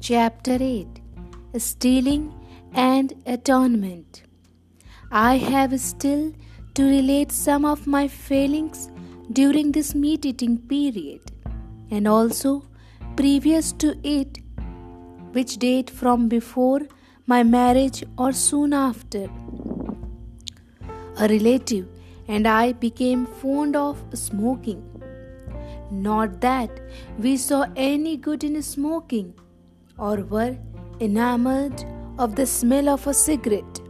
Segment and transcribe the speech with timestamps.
[0.00, 0.86] Chapter 8
[1.56, 2.32] Stealing
[2.72, 4.22] and Atonement.
[5.10, 6.32] I have still
[6.74, 8.90] to relate some of my failings
[9.32, 11.20] during this meat eating period
[11.90, 12.62] and also
[13.16, 14.38] previous to it,
[15.32, 16.82] which date from before
[17.26, 19.28] my marriage or soon after.
[21.18, 21.88] A relative
[22.28, 24.80] and I became fond of smoking.
[25.90, 26.70] Not that
[27.18, 29.34] we saw any good in smoking
[29.98, 30.56] or were
[31.00, 31.84] enamored
[32.18, 33.80] of the smell of a cigarette.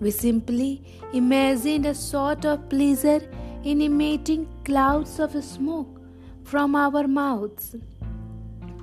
[0.00, 0.82] We simply
[1.12, 3.22] imagined a sort of pleasure
[3.64, 6.00] in emitting clouds of smoke
[6.44, 7.76] from our mouths.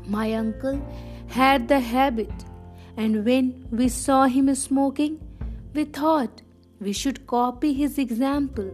[0.08, 0.81] My uncle
[1.27, 2.34] had the habit,
[2.97, 5.20] and when we saw him smoking,
[5.73, 6.41] we thought
[6.80, 8.72] we should copy his example.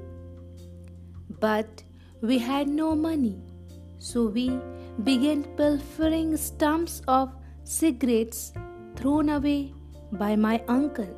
[1.39, 1.83] But
[2.21, 3.37] we had no money,
[3.99, 4.59] so we
[5.03, 7.29] began pilfering stumps of
[7.77, 8.51] cigarettes
[8.95, 9.71] thrown away
[10.11, 11.09] by my uncle.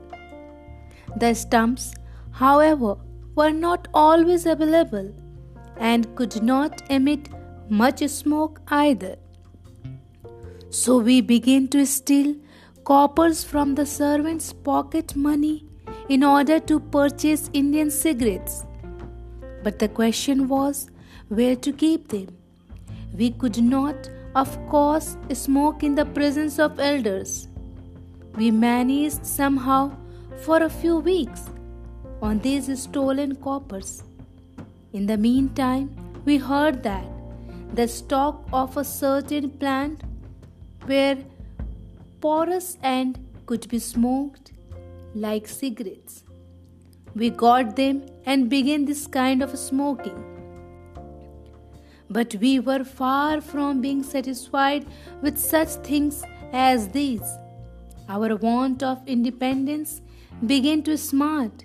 [1.15, 1.93] The stumps,
[2.31, 2.97] however,
[3.35, 5.13] were not always available
[5.77, 7.29] and could not emit
[7.69, 9.15] much smoke either.
[10.69, 12.35] So we began to steal
[12.83, 15.65] coppers from the servants' pocket money
[16.09, 18.65] in order to purchase Indian cigarettes.
[19.63, 20.89] But the question was
[21.29, 22.27] where to keep them.
[23.13, 27.47] We could not, of course, smoke in the presence of elders.
[28.35, 29.97] We managed somehow
[30.37, 31.49] for a few weeks
[32.21, 34.03] on these stolen coppers.
[34.93, 37.05] In the meantime, we heard that
[37.73, 40.01] the stock of a certain plant
[40.87, 41.17] were
[42.21, 44.51] porous and could be smoked
[45.13, 46.23] like cigarettes.
[47.15, 50.30] We got them and began this kind of smoking.
[52.11, 54.85] But we were far from being satisfied
[55.21, 57.37] with such things as these.
[58.09, 60.01] Our want of independence
[60.45, 61.63] began to smart.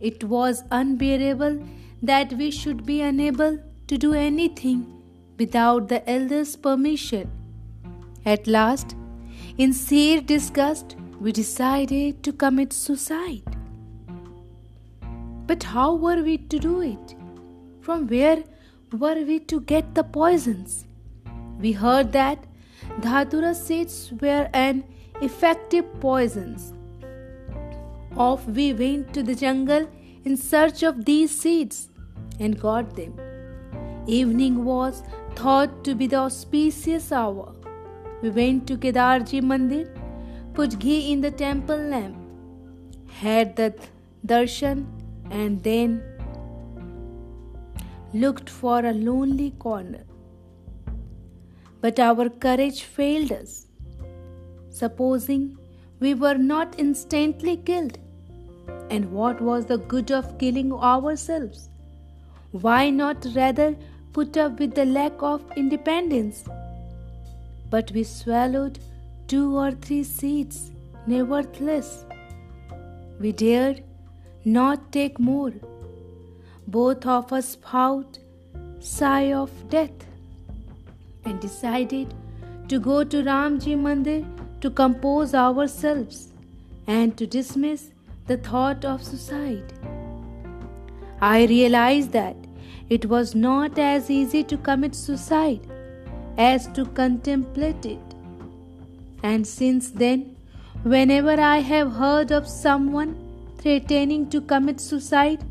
[0.00, 1.62] It was unbearable
[2.02, 4.86] that we should be unable to do anything
[5.38, 7.30] without the elders' permission.
[8.26, 8.96] At last,
[9.56, 13.56] in sheer disgust, we decided to commit suicide.
[15.46, 17.14] But how were we to do it?
[17.80, 18.42] From where
[18.92, 20.84] were we to get the poisons?
[21.58, 22.44] We heard that
[23.00, 24.84] Dhatura seeds were an
[25.20, 26.72] effective poisons.
[28.16, 29.88] Off we went to the jungle
[30.24, 31.88] in search of these seeds
[32.38, 33.14] and got them.
[34.06, 35.02] Evening was
[35.36, 37.54] thought to be the auspicious hour.
[38.22, 39.88] We went to Kedarji Mandir
[40.54, 42.16] put ghee in the temple lamp,
[43.20, 43.72] had the
[44.26, 44.86] darshan,
[45.30, 46.02] and then
[48.12, 50.04] looked for a lonely corner.
[51.80, 53.66] But our courage failed us.
[54.70, 55.56] Supposing
[56.00, 57.98] we were not instantly killed,
[58.90, 61.68] and what was the good of killing ourselves?
[62.52, 63.76] Why not rather
[64.12, 66.44] put up with the lack of independence?
[67.70, 68.78] But we swallowed
[69.28, 70.72] two or three seeds,
[71.06, 72.04] nevertheless.
[73.20, 73.84] We dared
[74.44, 75.52] not take more.
[76.74, 78.18] Both of us fought
[78.78, 80.06] sigh of death
[81.24, 82.14] and decided
[82.68, 84.24] to go to Ramji Mandir
[84.60, 86.32] to compose ourselves
[86.86, 87.90] and to dismiss
[88.28, 89.72] the thought of suicide.
[91.20, 92.36] I realized that
[92.88, 95.66] it was not as easy to commit suicide
[96.38, 98.14] as to contemplate it.
[99.24, 100.36] And since then,
[100.84, 103.16] whenever I have heard of someone
[103.58, 105.44] threatening to commit suicide,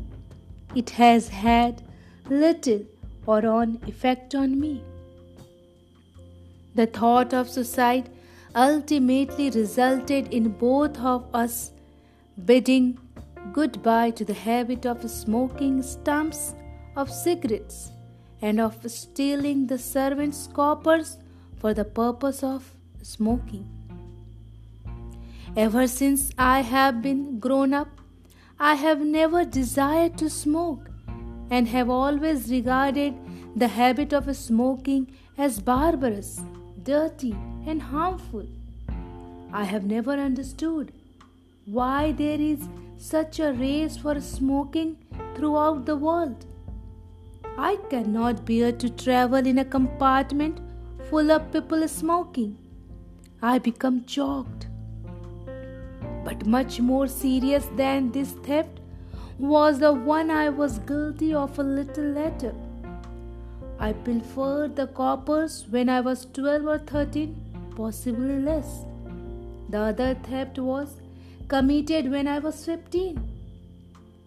[0.74, 1.82] it has had
[2.28, 2.84] little
[3.26, 4.82] or on effect on me.
[6.74, 8.08] The thought of suicide
[8.54, 11.72] ultimately resulted in both of us
[12.44, 12.98] bidding
[13.52, 16.54] goodbye to the habit of smoking stumps
[16.96, 17.90] of cigarettes
[18.42, 21.18] and of stealing the servants' coppers
[21.56, 23.68] for the purpose of smoking.
[25.56, 27.99] Ever since I have been grown up,
[28.62, 30.90] I have never desired to smoke
[31.50, 33.14] and have always regarded
[33.56, 36.42] the habit of smoking as barbarous,
[36.82, 37.34] dirty,
[37.66, 38.46] and harmful.
[39.50, 40.92] I have never understood
[41.64, 42.68] why there is
[42.98, 44.98] such a race for smoking
[45.34, 46.44] throughout the world.
[47.56, 50.60] I cannot bear to travel in a compartment
[51.08, 52.58] full of people smoking.
[53.40, 54.69] I become choked.
[56.24, 58.80] But much more serious than this theft
[59.38, 62.54] was the one I was guilty of a little later.
[63.78, 68.84] I pilfered the coppers when I was 12 or 13, possibly less.
[69.70, 71.00] The other theft was
[71.48, 73.26] committed when I was 15.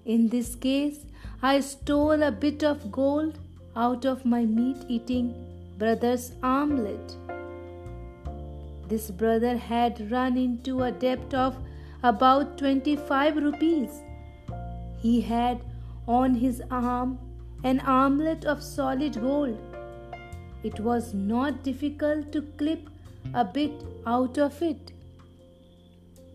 [0.05, 1.05] In this case,
[1.41, 3.37] I stole a bit of gold
[3.75, 5.35] out of my meat eating
[5.77, 7.15] brother's armlet.
[8.87, 11.55] This brother had run into a debt of
[12.03, 14.01] about 25 rupees.
[14.99, 15.61] He had
[16.07, 17.19] on his arm
[17.63, 19.57] an armlet of solid gold.
[20.63, 22.89] It was not difficult to clip
[23.33, 23.71] a bit
[24.05, 24.91] out of it.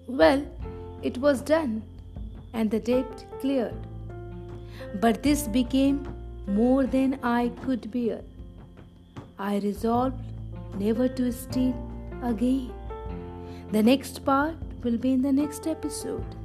[0.06, 0.46] Well,
[1.02, 1.82] it was done,
[2.54, 3.86] and the debt cleared.
[5.00, 6.06] But this became
[6.46, 8.22] more than I could bear.
[9.38, 10.16] I resolved
[10.78, 11.76] never to steal
[12.22, 12.72] again.
[13.70, 14.56] The next part
[14.90, 16.37] will be in the next episode.